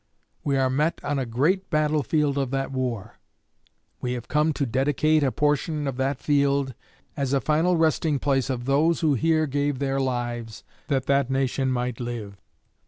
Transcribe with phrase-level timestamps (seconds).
[0.43, 3.19] We are met on a great battle field of that war.
[4.01, 6.73] We have come to dedicate a portion of that field
[7.15, 11.69] as a final resting place of those who here gave their lives that that nation
[11.71, 12.41] might live.